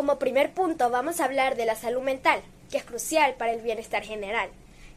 Como 0.00 0.18
primer 0.18 0.52
punto 0.52 0.88
vamos 0.88 1.20
a 1.20 1.26
hablar 1.26 1.56
de 1.56 1.66
la 1.66 1.76
salud 1.76 2.00
mental, 2.00 2.40
que 2.70 2.78
es 2.78 2.84
crucial 2.84 3.34
para 3.34 3.52
el 3.52 3.60
bienestar 3.60 4.02
general 4.02 4.48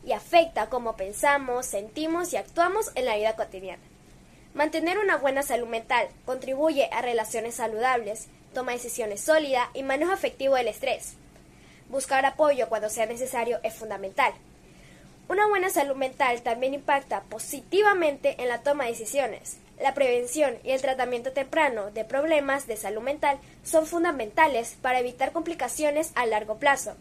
y 0.05 0.13
afecta 0.13 0.69
cómo 0.69 0.95
pensamos, 0.95 1.65
sentimos 1.65 2.31
y 2.31 2.37
actuamos 2.37 2.89
en 2.95 3.03
la 3.03 3.17
vida 3.17 3.35
cotidiana. 3.35 3.83
Mantener 4.53 4.99
una 4.99 5.17
buena 5.17 5.43
salud 5.43 5.67
mental 5.67 6.07
contribuye 6.23 6.87
a 6.93 7.01
relaciones 7.01 7.55
saludables, 7.55 8.29
toma 8.53 8.71
decisiones 8.71 9.19
sólidas 9.19 9.67
y 9.73 9.83
manejo 9.83 10.13
efectivo 10.13 10.55
del 10.55 10.69
estrés. 10.69 11.15
Buscar 11.89 12.25
apoyo 12.25 12.69
cuando 12.69 12.87
sea 12.87 13.05
necesario 13.05 13.59
es 13.61 13.73
fundamental. 13.73 14.31
Una 15.27 15.49
buena 15.49 15.69
salud 15.69 15.97
mental 15.97 16.41
también 16.43 16.73
impacta 16.73 17.23
positivamente 17.23 18.41
en 18.41 18.47
la 18.47 18.61
toma 18.61 18.85
de 18.85 18.91
decisiones. 18.91 19.57
La 19.83 19.93
prevención 19.93 20.55
y 20.63 20.71
el 20.71 20.81
tratamiento 20.81 21.33
temprano 21.33 21.91
de 21.91 22.05
problemas 22.05 22.67
de 22.67 22.77
salud 22.77 23.01
mental 23.01 23.37
son 23.63 23.85
fundamentales 23.85 24.77
para 24.81 25.01
evitar 25.01 25.33
complicaciones 25.33 26.13
a 26.15 26.25
largo 26.25 26.57
plazo 26.57 26.95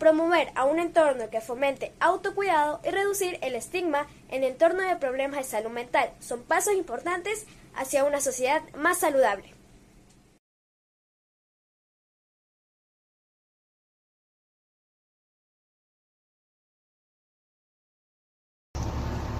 promover 0.00 0.50
a 0.56 0.64
un 0.64 0.80
entorno 0.80 1.30
que 1.30 1.40
fomente 1.40 1.92
autocuidado 2.00 2.80
y 2.84 2.90
reducir 2.90 3.38
el 3.42 3.54
estigma 3.54 4.08
en 4.28 4.42
el 4.42 4.50
entorno 4.50 4.82
de 4.82 4.96
problemas 4.96 5.38
de 5.38 5.44
salud 5.44 5.70
mental 5.70 6.10
son 6.18 6.42
pasos 6.42 6.74
importantes 6.74 7.46
hacia 7.76 8.04
una 8.04 8.20
sociedad 8.20 8.60
más 8.74 8.98
saludable. 8.98 9.55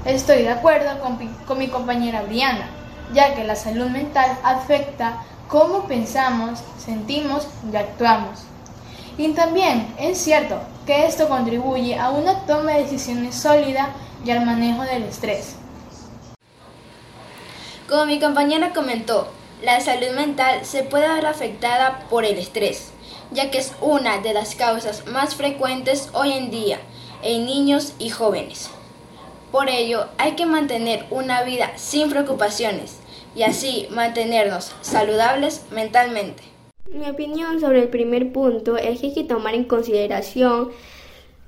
Estoy 0.07 0.43
de 0.43 0.51
acuerdo 0.51 1.01
con, 1.01 1.59
mi 1.59 1.67
compañera 1.67 2.23
Briana, 2.23 2.69
ya 3.13 3.35
que 3.35 3.43
la 3.43 3.57
salud 3.57 3.89
mental 3.89 4.39
afecta 4.45 5.25
cómo 5.49 5.89
pensamos, 5.89 6.61
sentimos 6.79 7.49
y 7.73 7.75
actuamos. 7.75 8.45
Y 9.19 9.33
también 9.33 9.93
es 9.99 10.19
cierto 10.19 10.61
que 10.87 11.07
esto 11.07 11.29
contribuye 11.29 11.99
a 11.99 12.11
una 12.11 12.47
toma 12.47 12.75
de 12.75 12.85
decisiones 12.85 13.35
sólida 13.35 13.89
y 14.25 14.31
al 14.31 14.47
manejo 14.47 14.83
del 14.83 15.03
estrés. 15.03 15.57
Como 17.89 18.07
mi 18.07 18.21
compañera 18.21 18.73
comentó, 18.73 19.27
la 19.61 19.81
salud 19.81 20.15
mental 20.15 20.65
se 20.65 20.85
puede 20.85 21.09
ver 21.09 21.27
afectada 21.27 22.07
por 22.11 22.25
el 22.25 22.39
estrés, 22.39 22.93
ya 23.33 23.51
que 23.51 23.59
es 23.59 23.73
una 23.81 24.19
de 24.19 24.35
las 24.35 24.55
causas 24.55 25.05
más 25.09 25.35
frecuentes 25.35 26.11
hoy 26.13 26.33
en 26.33 26.53
día 26.53 26.79
en 27.23 27.45
niños 27.45 27.95
y 27.99 28.11
jóvenes. 28.11 28.71
Por 29.57 29.71
ello, 29.71 30.05
hay 30.19 30.33
que 30.33 30.45
mantener 30.45 31.07
una 31.11 31.43
vida 31.43 31.73
sin 31.77 32.11
preocupaciones 32.11 32.99
y 33.35 33.43
así 33.43 33.87
mantenernos 33.91 34.75
saludables 34.83 35.65
mentalmente. 35.71 36.43
Mi 36.93 37.09
opinión 37.09 37.59
sobre 37.59 37.81
el 37.81 37.89
primer 37.89 38.33
punto 38.33 38.77
es 38.77 39.01
que 39.01 39.07
hay 39.07 39.15
que 39.15 39.25
tomar 39.25 39.55
en 39.55 39.65
consideración 39.65 40.73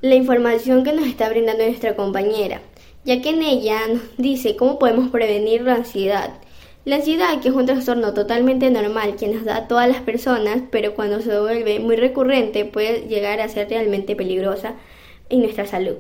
la 0.01 0.15
información 0.15 0.85
que 0.85 0.95
nos 0.95 1.07
está 1.07 1.29
brindando 1.29 1.67
nuestra 1.67 1.97
compañera, 1.97 2.63
ya 3.05 3.21
que 3.21 3.29
en 3.29 3.43
ella 3.43 3.79
nos 3.89 4.17
dice 4.17 4.57
cómo 4.57 4.79
podemos 4.79 5.11
prevenir 5.11 5.61
la 5.61 5.75
ansiedad. 5.75 6.31
La 6.87 6.97
ansiedad, 6.97 7.39
que 7.43 7.49
es 7.49 7.55
un 7.55 7.67
trastorno 7.67 8.15
totalmente 8.15 8.71
normal 8.71 9.17
que 9.17 9.29
nos 9.29 9.45
da 9.45 9.57
a 9.57 9.69
todas 9.69 9.87
las 9.87 10.01
personas, 10.01 10.63
pero 10.71 10.95
cuando 10.95 11.21
se 11.21 11.39
vuelve 11.39 11.79
muy 11.79 11.97
recurrente 11.97 12.65
puede 12.65 13.03
llegar 13.03 13.43
a 13.43 13.51
ser 13.51 13.69
realmente 13.69 14.17
peligrosa 14.17 14.77
en 15.29 15.43
nuestra 15.43 15.67
salud. 15.67 15.99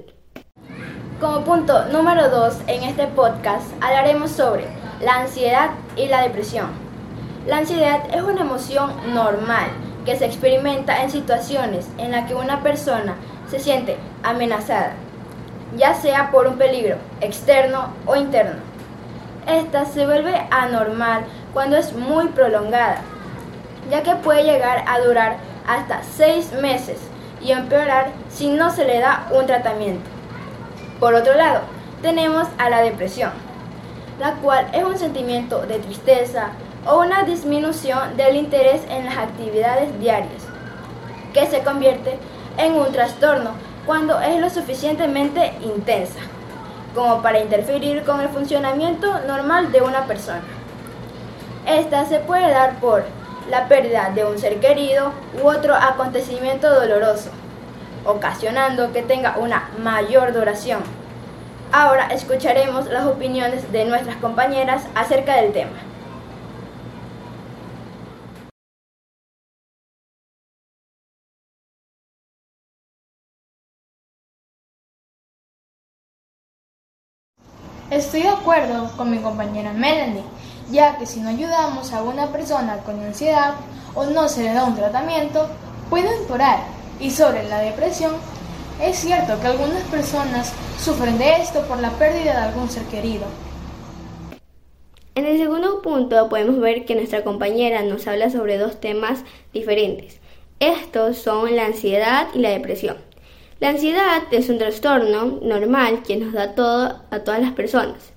Como 1.20 1.40
punto 1.40 1.86
número 1.86 2.28
2 2.30 2.58
en 2.68 2.84
este 2.84 3.08
podcast 3.08 3.66
hablaremos 3.80 4.30
sobre 4.30 4.68
la 5.00 5.16
ansiedad 5.16 5.70
y 5.96 6.06
la 6.06 6.22
depresión. 6.22 6.68
La 7.44 7.56
ansiedad 7.56 8.02
es 8.14 8.22
una 8.22 8.42
emoción 8.42 8.92
normal 9.12 9.66
que 10.04 10.14
se 10.14 10.26
experimenta 10.26 11.02
en 11.02 11.10
situaciones 11.10 11.88
en 11.98 12.12
las 12.12 12.28
que 12.28 12.36
una 12.36 12.62
persona 12.62 13.16
se 13.50 13.58
siente 13.58 13.96
amenazada, 14.22 14.92
ya 15.76 15.92
sea 15.94 16.30
por 16.30 16.46
un 16.46 16.56
peligro 16.56 16.98
externo 17.20 17.88
o 18.06 18.14
interno. 18.14 18.60
Esta 19.48 19.86
se 19.86 20.06
vuelve 20.06 20.46
anormal 20.52 21.24
cuando 21.52 21.76
es 21.76 21.94
muy 21.94 22.28
prolongada, 22.28 23.02
ya 23.90 24.04
que 24.04 24.14
puede 24.14 24.44
llegar 24.44 24.84
a 24.86 25.00
durar 25.00 25.38
hasta 25.66 26.00
seis 26.04 26.52
meses 26.52 26.98
y 27.42 27.50
empeorar 27.50 28.12
si 28.28 28.50
no 28.50 28.70
se 28.70 28.84
le 28.84 29.00
da 29.00 29.26
un 29.32 29.46
tratamiento. 29.46 30.17
Por 31.00 31.14
otro 31.14 31.34
lado, 31.34 31.60
tenemos 32.02 32.48
a 32.58 32.70
la 32.70 32.80
depresión, 32.80 33.30
la 34.18 34.34
cual 34.34 34.66
es 34.72 34.84
un 34.84 34.98
sentimiento 34.98 35.62
de 35.62 35.78
tristeza, 35.78 36.50
o 36.86 37.00
una 37.00 37.22
disminución 37.22 38.16
del 38.16 38.36
interés 38.36 38.82
en 38.88 39.04
las 39.04 39.18
actividades 39.18 39.98
diarias, 40.00 40.42
que 41.34 41.46
se 41.46 41.60
convierte 41.60 42.18
en 42.56 42.74
un 42.74 42.90
trastorno 42.92 43.50
cuando 43.84 44.20
es 44.20 44.40
lo 44.40 44.48
suficientemente 44.48 45.52
intensa 45.60 46.20
como 46.94 47.22
para 47.22 47.40
interferir 47.40 48.02
con 48.02 48.20
el 48.20 48.28
funcionamiento 48.28 49.20
normal 49.20 49.70
de 49.70 49.82
una 49.82 50.06
persona. 50.06 50.42
Esta 51.66 52.04
se 52.06 52.18
puede 52.18 52.50
dar 52.50 52.80
por 52.80 53.04
la 53.50 53.68
pérdida 53.68 54.10
de 54.14 54.24
un 54.24 54.38
ser 54.38 54.58
querido 54.58 55.12
u 55.42 55.46
otro 55.46 55.74
acontecimiento 55.74 56.72
doloroso, 56.74 57.30
ocasionando 58.04 58.92
que 58.92 59.02
tenga 59.02 59.36
una 59.38 59.70
mayor 59.78 60.32
duración. 60.32 60.82
Ahora 61.72 62.06
escucharemos 62.08 62.86
las 62.86 63.06
opiniones 63.06 63.70
de 63.72 63.84
nuestras 63.84 64.16
compañeras 64.16 64.86
acerca 64.94 65.36
del 65.36 65.52
tema. 65.52 65.88
Estoy 77.90 78.22
de 78.22 78.28
acuerdo 78.28 78.90
con 78.98 79.10
mi 79.10 79.18
compañera 79.18 79.72
Melanie, 79.72 80.22
ya 80.70 80.98
que 80.98 81.06
si 81.06 81.20
no 81.20 81.30
ayudamos 81.30 81.90
a 81.92 82.02
una 82.02 82.26
persona 82.26 82.76
con 82.84 83.02
ansiedad 83.02 83.54
o 83.94 84.04
no 84.04 84.28
se 84.28 84.42
le 84.42 84.52
da 84.52 84.64
un 84.64 84.76
tratamiento, 84.76 85.48
puede 85.88 86.14
empeorar. 86.14 86.77
Y 87.00 87.10
sobre 87.10 87.48
la 87.48 87.60
depresión, 87.60 88.12
es 88.82 88.98
cierto 88.98 89.40
que 89.40 89.46
algunas 89.46 89.82
personas 89.84 90.52
sufren 90.80 91.18
de 91.18 91.36
esto 91.36 91.62
por 91.62 91.80
la 91.80 91.90
pérdida 91.90 92.32
de 92.32 92.48
algún 92.48 92.68
ser 92.68 92.84
querido. 92.84 93.24
En 95.14 95.26
el 95.26 95.38
segundo 95.38 95.82
punto 95.82 96.28
podemos 96.28 96.60
ver 96.60 96.84
que 96.84 96.94
nuestra 96.94 97.24
compañera 97.24 97.82
nos 97.82 98.06
habla 98.06 98.30
sobre 98.30 98.56
dos 98.56 98.80
temas 98.80 99.24
diferentes. 99.52 100.20
Estos 100.60 101.18
son 101.18 101.56
la 101.56 101.66
ansiedad 101.66 102.28
y 102.34 102.38
la 102.38 102.50
depresión. 102.50 102.96
La 103.60 103.70
ansiedad 103.70 104.22
es 104.30 104.48
un 104.48 104.58
trastorno 104.58 105.40
normal 105.42 106.04
que 106.06 106.16
nos 106.16 106.32
da 106.32 106.54
todo 106.54 107.00
a 107.10 107.18
todas 107.24 107.40
las 107.40 107.52
personas, 107.52 108.12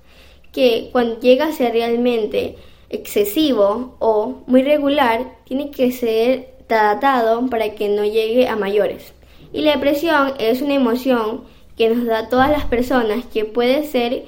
que 0.52 0.90
cuando 0.92 1.18
llega 1.18 1.46
a 1.46 1.52
ser 1.52 1.72
realmente 1.72 2.56
excesivo 2.88 3.96
o 3.98 4.42
muy 4.46 4.62
regular, 4.62 5.38
tiene 5.44 5.72
que 5.72 5.90
ser 5.90 6.51
tratado 6.66 7.46
para 7.48 7.74
que 7.74 7.88
no 7.88 8.04
llegue 8.04 8.48
a 8.48 8.56
mayores. 8.56 9.14
Y 9.52 9.62
la 9.62 9.72
depresión 9.72 10.34
es 10.38 10.62
una 10.62 10.74
emoción 10.74 11.44
que 11.76 11.88
nos 11.88 12.06
da 12.06 12.28
todas 12.28 12.50
las 12.50 12.64
personas 12.64 13.24
que 13.26 13.44
puede 13.44 13.84
ser 13.84 14.24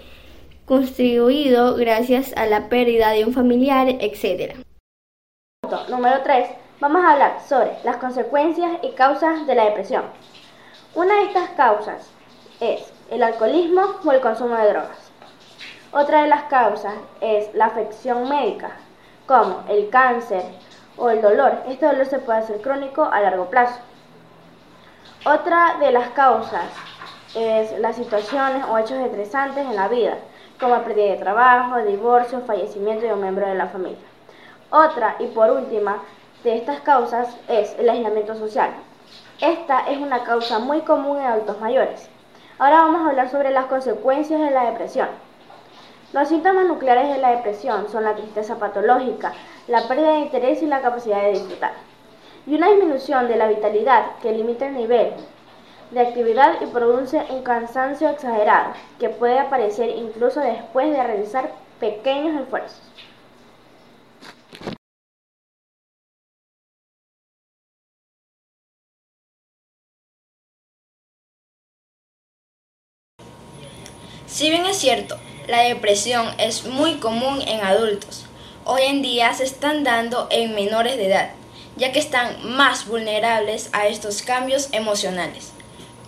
constituido 0.67 1.75
gracias 1.77 2.35
a 2.37 2.47
la 2.47 2.69
pérdida 2.69 3.11
de 3.11 3.25
un 3.25 3.33
familiar, 3.33 3.89
etc. 3.89 4.57
Número 5.89 6.23
3. 6.23 6.49
Vamos 6.81 7.05
a 7.05 7.13
hablar 7.13 7.41
sobre 7.47 7.71
las 7.85 7.97
consecuencias 7.97 8.73
y 8.83 8.91
causas 8.91 9.47
de 9.47 9.55
la 9.55 9.65
depresión. 9.67 10.05
Una 10.95 11.17
de 11.17 11.25
estas 11.25 11.51
causas 11.51 12.11
es 12.61 12.93
el 13.11 13.23
alcoholismo 13.23 13.83
o 14.05 14.13
el 14.13 14.21
consumo 14.21 14.57
de 14.57 14.69
drogas. 14.69 15.11
Otra 15.93 16.23
de 16.23 16.29
las 16.29 16.45
causas 16.45 16.95
es 17.21 17.55
la 17.55 17.67
afección 17.67 18.29
médica, 18.29 18.73
como 19.27 19.65
el 19.69 19.89
cáncer 19.91 20.43
o 20.97 21.11
el 21.11 21.23
dolor. 21.23 21.53
Este 21.69 21.87
dolor 21.87 22.07
se 22.07 22.19
puede 22.19 22.41
hacer 22.41 22.61
crónico 22.61 23.03
a 23.05 23.21
largo 23.21 23.47
plazo. 23.47 23.81
Otra 25.25 25.77
de 25.81 25.91
las 25.91 26.11
causas 26.11 26.67
es 27.35 27.79
las 27.79 27.97
situaciones 27.97 28.65
o 28.71 28.79
hechos 28.79 28.99
estresantes 28.99 29.65
en 29.65 29.77
la 29.77 29.89
vida, 29.89 30.17
como 30.61 30.83
pérdida 30.83 31.13
de 31.13 31.17
trabajo, 31.17 31.79
divorcio, 31.79 32.41
fallecimiento 32.41 33.07
de 33.07 33.15
un 33.15 33.23
miembro 33.23 33.47
de 33.47 33.55
la 33.55 33.69
familia. 33.69 33.99
Otra 34.71 35.17
y 35.19 35.27
por 35.27 35.51
última 35.51 35.99
de 36.43 36.57
estas 36.57 36.81
causas 36.81 37.37
es 37.49 37.75
el 37.79 37.89
aislamiento 37.89 38.35
social, 38.35 38.71
esta 39.41 39.81
es 39.91 39.99
una 39.99 40.23
causa 40.23 40.61
muy 40.61 40.83
común 40.83 41.19
en 41.19 41.27
adultos 41.27 41.61
mayores. 41.61 42.09
Ahora 42.59 42.83
vamos 42.83 43.03
a 43.03 43.11
hablar 43.11 43.31
sobre 43.31 43.51
las 43.51 43.67
consecuencias 43.67 44.41
de 44.41 44.53
la 44.53 44.71
depresión. 44.71 45.09
Los 46.13 46.29
síntomas 46.29 46.67
nucleares 46.67 47.09
de 47.09 47.19
la 47.19 47.31
depresión 47.31 47.89
son 47.91 48.05
la 48.05 48.15
tristeza 48.15 48.57
patológica, 48.57 49.33
la 49.69 49.89
pérdida 49.89 50.13
de 50.13 50.21
interés 50.21 50.63
y 50.63 50.67
la 50.67 50.83
capacidad 50.83 51.23
de 51.23 51.33
disfrutar, 51.33 51.73
y 52.47 52.55
una 52.55 52.71
disminución 52.71 53.29
de 53.29 53.37
la 53.37 53.49
vitalidad 53.49 54.17
que 54.23 54.33
limita 54.33 54.67
el 54.67 54.75
nivel 54.75 55.15
de 55.91 56.01
actividad 56.01 56.61
y 56.61 56.67
produce 56.67 57.25
un 57.31 57.43
cansancio 57.43 58.09
exagerado 58.11 58.75
que 58.99 59.09
puede 59.09 59.39
aparecer 59.39 59.91
incluso 59.91 60.41
después 60.41 60.91
de 60.91 61.03
realizar 61.03 61.53
pequeños 61.81 62.41
esfuerzos. 62.43 62.81
Si 74.27 74.51
bien 74.51 74.67
es 74.67 74.79
cierto, 74.79 75.17
la 75.47 75.61
depresión 75.61 76.27
es 76.39 76.67
muy 76.67 76.97
común 76.97 77.41
en 77.47 77.61
adultos, 77.61 78.27
hoy 78.67 78.83
en 78.83 79.03
día 79.03 79.35
se 79.35 79.45
están 79.45 79.85
dando 79.85 80.27
en 80.31 80.55
menores 80.55 80.97
de 80.97 81.07
edad, 81.07 81.31
ya 81.77 81.93
que 81.93 81.99
están 81.99 82.57
más 82.57 82.87
vulnerables 82.87 83.69
a 83.73 83.87
estos 83.87 84.23
cambios 84.23 84.69
emocionales. 84.73 85.53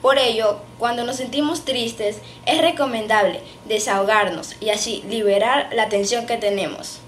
Por 0.01 0.19
ello, 0.19 0.61
cuando 0.79 1.05
nos 1.05 1.17
sentimos 1.17 1.65
tristes, 1.65 2.19
es 2.47 2.61
recomendable 2.61 3.43
desahogarnos 3.67 4.57
y 4.61 4.71
así 4.71 5.05
liberar 5.09 5.69
la 5.73 5.89
tensión 5.89 6.27
que 6.27 6.37
tenemos. 6.37 7.01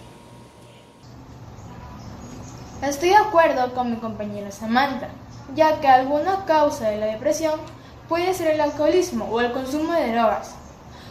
Estoy 2.83 3.11
de 3.11 3.17
acuerdo 3.17 3.75
con 3.75 3.91
mi 3.91 3.97
compañera 3.97 4.51
Samantha, 4.51 5.09
ya 5.55 5.81
que 5.81 5.89
alguna 5.89 6.45
causa 6.45 6.91
de 6.91 6.99
la 6.99 7.07
depresión 7.07 7.61
puede 8.09 8.35
ser 8.35 8.49
el 8.53 8.61
alcoholismo 8.61 9.27
o 9.27 9.41
el 9.41 9.53
consumo 9.53 9.93
de 9.93 10.13
drogas, 10.13 10.55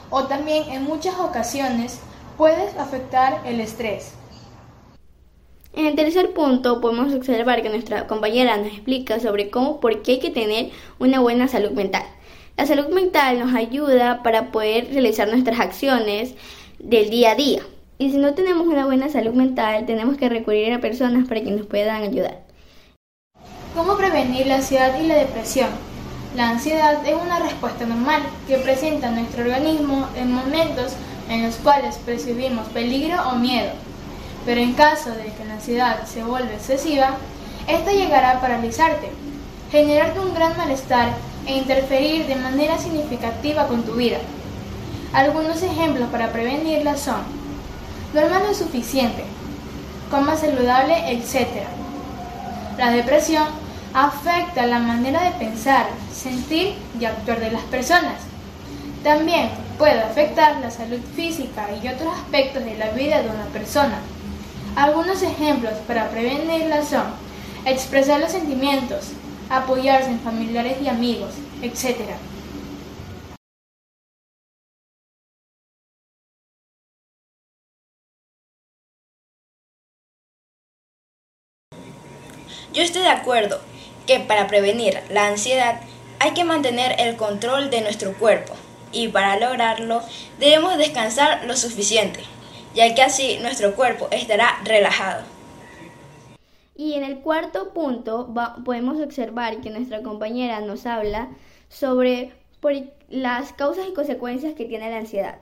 o 0.10 0.26
también 0.26 0.70
en 0.70 0.84
muchas 0.84 1.16
ocasiones 1.20 2.00
puede 2.38 2.70
afectar 2.80 3.42
el 3.46 3.60
estrés. 3.60 4.14
En 5.74 5.86
el 5.86 5.96
tercer 5.96 6.34
punto 6.34 6.82
podemos 6.82 7.14
observar 7.14 7.62
que 7.62 7.70
nuestra 7.70 8.08
compañera 8.08 8.58
nos 8.58 8.68
explica 8.68 9.20
sobre 9.20 9.50
cómo, 9.50 9.80
por 9.80 10.02
qué 10.02 10.14
hay 10.14 10.20
que 10.20 10.32
tener 10.32 10.72
una 11.00 11.20
buena 11.20 11.48
salud 11.48 11.72
mental. 11.72 12.04
La 12.58 12.66
salud 12.66 12.88
mental 12.88 13.38
nos 13.40 13.54
ayuda 13.54 14.24
para 14.24 14.52
poder 14.52 14.88
realizar 14.92 15.28
nuestras 15.28 15.60
acciones 15.60 16.34
del 16.80 17.10
día 17.10 17.32
a 17.32 17.36
día. 17.36 17.62
Y 18.00 18.12
si 18.12 18.18
no 18.18 18.34
tenemos 18.34 18.68
una 18.68 18.86
buena 18.86 19.10
salud 19.10 19.34
mental, 19.34 19.86
tenemos 19.86 20.18
que 20.18 20.30
recurrir 20.30 20.74
a 20.74 20.82
personas 20.82 21.28
para 21.28 21.42
que 21.42 21.52
nos 21.52 21.66
puedan 21.68 22.02
ayudar. 22.02 22.42
¿Cómo 23.76 23.96
prevenir 23.96 24.48
la 24.48 24.56
ansiedad 24.56 25.00
y 25.00 25.06
la 25.06 25.16
depresión? 25.16 25.70
La 26.36 26.50
ansiedad 26.50 27.06
es 27.08 27.16
una 27.16 27.40
respuesta 27.40 27.86
normal 27.86 28.22
que 28.48 28.58
presenta 28.58 29.12
nuestro 29.12 29.44
organismo 29.44 30.08
en 30.16 30.32
momentos 30.32 30.94
en 31.30 31.44
los 31.44 31.56
cuales 31.58 31.98
percibimos 31.98 32.68
peligro 32.70 33.18
o 33.30 33.36
miedo. 33.36 33.72
Pero 34.48 34.62
en 34.62 34.72
caso 34.76 35.12
de 35.12 35.26
que 35.26 35.44
la 35.44 35.56
ansiedad 35.56 36.06
se 36.06 36.24
vuelva 36.24 36.54
excesiva, 36.54 37.18
esta 37.68 37.92
llegará 37.92 38.32
a 38.32 38.40
paralizarte, 38.40 39.12
generarte 39.70 40.22
un 40.22 40.34
gran 40.34 40.56
malestar 40.56 41.10
e 41.46 41.58
interferir 41.58 42.28
de 42.28 42.38
manera 42.38 42.78
significativa 42.78 43.68
con 43.68 43.84
tu 43.84 43.96
vida. 43.96 44.20
Algunos 45.12 45.62
ejemplos 45.64 46.08
para 46.12 46.32
prevenirla 46.32 46.96
son 46.96 47.24
duerma 48.14 48.40
lo 48.40 48.54
suficiente, 48.54 49.26
coma 50.10 50.38
saludable, 50.38 50.96
etc. 51.12 51.66
La 52.78 52.92
depresión 52.92 53.44
afecta 53.94 54.66
la 54.66 54.80
manera 54.80 55.24
de 55.24 55.32
pensar, 55.32 55.88
sentir 56.14 56.76
y 56.98 57.04
actuar 57.04 57.42
de 57.42 57.52
las 57.52 57.64
personas. 57.64 58.22
También 59.04 59.50
puede 59.78 60.00
afectar 60.00 60.56
la 60.62 60.72
salud 60.72 61.02
física 61.18 61.68
y 61.84 61.86
otros 61.90 62.14
aspectos 62.16 62.64
de 62.64 62.78
la 62.78 62.92
vida 62.92 63.22
de 63.22 63.30
una 63.30 63.46
persona. 63.52 64.00
Algunos 64.78 65.24
ejemplos 65.24 65.74
para 65.88 66.08
prevenirla 66.12 66.86
son 66.86 67.08
expresar 67.66 68.20
los 68.20 68.32
sentimientos, 68.32 69.08
apoyarse 69.50 70.12
en 70.12 70.20
familiares 70.20 70.78
y 70.84 70.88
amigos, 70.88 71.34
etc. 71.64 72.12
Yo 82.72 82.84
estoy 82.84 83.02
de 83.02 83.08
acuerdo 83.08 83.60
que 84.06 84.20
para 84.20 84.46
prevenir 84.46 85.02
la 85.10 85.26
ansiedad 85.26 85.82
hay 86.20 86.36
que 86.36 86.44
mantener 86.44 87.02
el 87.02 87.16
control 87.16 87.72
de 87.72 87.82
nuestro 87.82 88.14
cuerpo 88.14 88.54
y 88.92 89.08
para 89.08 89.40
lograrlo 89.40 90.04
debemos 90.38 90.78
descansar 90.78 91.46
lo 91.46 91.58
suficiente 91.58 92.37
ya 92.78 92.94
que 92.94 93.02
así 93.02 93.40
nuestro 93.42 93.74
cuerpo 93.76 94.08
estará 94.12 94.62
relajado. 94.64 95.24
Y 96.76 96.94
en 96.94 97.04
el 97.04 97.22
cuarto 97.22 97.74
punto 97.74 98.32
podemos 98.64 99.02
observar 99.02 99.62
que 99.62 99.72
nuestra 99.72 100.04
compañera 100.04 100.62
nos 100.62 100.86
habla 100.86 101.30
sobre 101.70 102.34
las 103.10 103.52
causas 103.54 103.88
y 103.90 103.94
consecuencias 103.94 104.54
que 104.54 104.66
tiene 104.66 104.92
la 104.92 104.98
ansiedad. 104.98 105.40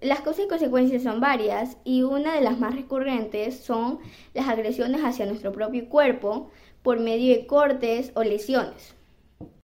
Las 0.00 0.20
causas 0.20 0.46
y 0.46 0.48
consecuencias 0.48 1.04
son 1.04 1.20
varias 1.20 1.76
y 1.84 2.02
una 2.02 2.34
de 2.34 2.40
las 2.40 2.58
más 2.58 2.74
recurrentes 2.74 3.60
son 3.60 4.00
las 4.34 4.48
agresiones 4.48 5.02
hacia 5.04 5.26
nuestro 5.26 5.52
propio 5.52 5.88
cuerpo 5.88 6.50
por 6.82 6.98
medio 6.98 7.32
de 7.32 7.46
cortes 7.46 8.10
o 8.16 8.24
lesiones. 8.24 8.96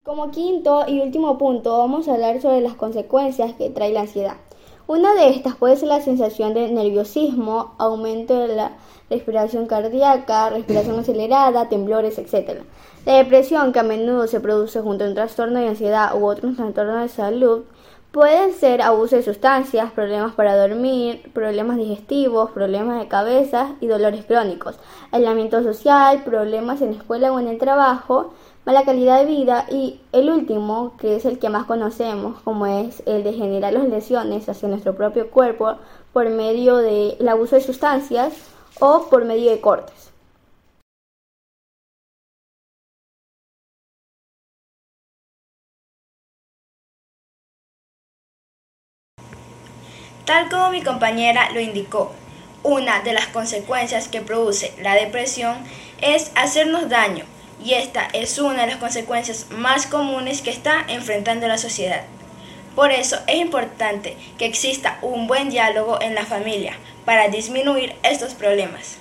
Como 0.05 0.31
quinto 0.31 0.85
y 0.87 1.01
último 1.01 1.37
punto 1.37 1.77
vamos 1.77 2.07
a 2.07 2.13
hablar 2.13 2.41
sobre 2.41 2.61
las 2.61 2.75
consecuencias 2.75 3.53
que 3.55 3.69
trae 3.69 3.91
la 3.91 4.01
ansiedad. 4.01 4.37
Una 4.89 5.13
de 5.13 5.29
estas 5.29 5.55
puede 5.55 5.77
ser 5.77 5.87
la 5.87 6.01
sensación 6.01 6.55
de 6.55 6.71
nerviosismo, 6.71 7.75
aumento 7.77 8.47
de 8.47 8.55
la 8.55 8.71
respiración 9.07 9.67
cardíaca, 9.67 10.49
respiración 10.49 10.97
acelerada, 10.99 11.69
temblores, 11.69 12.17
etc. 12.17 12.63
La 13.05 13.17
depresión, 13.17 13.71
que 13.71 13.77
a 13.77 13.83
menudo 13.83 14.25
se 14.25 14.39
produce 14.39 14.81
junto 14.81 15.03
a 15.03 15.07
un 15.07 15.13
trastorno 15.13 15.59
de 15.59 15.67
ansiedad 15.67 16.19
u 16.19 16.25
otro 16.25 16.55
trastorno 16.55 17.01
de 17.01 17.07
salud, 17.07 17.65
pueden 18.11 18.51
ser 18.51 18.81
abuso 18.81 19.15
de 19.15 19.21
sustancias, 19.21 19.91
problemas 19.91 20.33
para 20.33 20.57
dormir, 20.57 21.21
problemas 21.33 21.77
digestivos, 21.77 22.49
problemas 22.49 22.99
de 22.99 23.07
cabeza 23.07 23.75
y 23.81 23.85
dolores 23.85 24.25
crónicos, 24.25 24.79
aislamiento 25.11 25.61
social, 25.61 26.23
problemas 26.23 26.81
en 26.81 26.93
la 26.93 26.97
escuela 26.97 27.31
o 27.31 27.39
en 27.39 27.47
el 27.47 27.59
trabajo, 27.59 28.33
mala 28.65 28.85
calidad 28.85 29.19
de 29.19 29.25
vida 29.25 29.65
y 29.69 29.99
el 30.11 30.29
último, 30.29 30.95
que 30.97 31.15
es 31.15 31.25
el 31.25 31.39
que 31.39 31.49
más 31.49 31.65
conocemos, 31.65 32.41
como 32.41 32.65
es 32.67 33.03
el 33.05 33.23
de 33.23 33.33
generar 33.33 33.73
las 33.73 33.87
lesiones 33.87 34.47
hacia 34.49 34.69
nuestro 34.69 34.95
propio 34.95 35.29
cuerpo 35.31 35.77
por 36.13 36.29
medio 36.29 36.77
del 36.77 37.27
abuso 37.27 37.55
de 37.55 37.61
sustancias 37.61 38.33
o 38.79 39.07
por 39.09 39.25
medio 39.25 39.51
de 39.51 39.61
cortes. 39.61 40.11
Tal 50.25 50.47
como 50.49 50.69
mi 50.69 50.83
compañera 50.83 51.49
lo 51.51 51.59
indicó, 51.59 52.11
una 52.61 53.01
de 53.01 53.13
las 53.13 53.27
consecuencias 53.27 54.07
que 54.07 54.21
produce 54.21 54.73
la 54.83 54.93
depresión 54.93 55.55
es 56.01 56.31
hacernos 56.35 56.87
daño 56.87 57.25
y 57.63 57.73
esta 57.73 58.07
es 58.13 58.39
una 58.39 58.61
de 58.61 58.67
las 58.67 58.77
consecuencias 58.77 59.47
más 59.51 59.85
comunes 59.85 60.41
que 60.41 60.49
está 60.49 60.85
enfrentando 60.87 61.47
la 61.47 61.57
sociedad. 61.57 62.01
Por 62.75 62.91
eso 62.91 63.17
es 63.27 63.35
importante 63.35 64.15
que 64.37 64.45
exista 64.45 64.99
un 65.01 65.27
buen 65.27 65.49
diálogo 65.49 66.01
en 66.01 66.15
la 66.15 66.25
familia 66.25 66.73
para 67.05 67.27
disminuir 67.27 67.95
estos 68.03 68.33
problemas. 68.33 68.97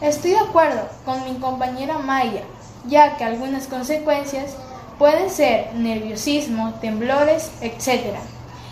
Estoy 0.00 0.32
de 0.32 0.38
acuerdo 0.38 0.88
con 1.04 1.24
mi 1.24 1.38
compañera 1.38 1.98
Maya, 1.98 2.42
ya 2.86 3.16
que 3.16 3.24
algunas 3.24 3.66
consecuencias 3.66 4.56
pueden 4.98 5.30
ser 5.30 5.72
nerviosismo, 5.74 6.74
temblores, 6.80 7.50
etc. 7.62 8.16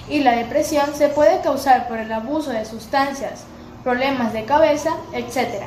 Y 0.09 0.21
la 0.21 0.33
depresión 0.37 0.95
se 0.95 1.09
puede 1.09 1.41
causar 1.41 1.89
por 1.89 1.99
el 1.99 2.13
abuso 2.13 2.51
de 2.51 2.65
sustancias, 2.65 3.45
problemas 3.85 4.33
de 4.33 4.45
cabeza, 4.45 4.97
etc. 5.13 5.65